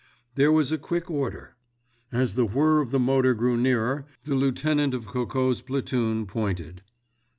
There 0.33 0.51
was 0.51 0.71
a 0.71 0.79
quick 0.79 1.11
order. 1.11 1.57
As 2.11 2.33
the 2.33 2.47
whir 2.47 2.81
of 2.81 2.89
the 2.89 2.97
motor 2.99 3.35
grew 3.35 3.55
nearer 3.55 4.07
the 4.23 4.33
lieutenant 4.33 4.95
of 4.95 5.05
Coco's 5.05 5.61
platoon 5.61 6.25
pointed. 6.25 6.81